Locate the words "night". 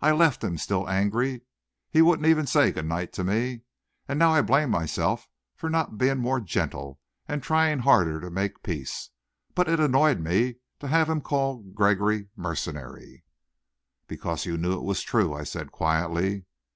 2.86-3.12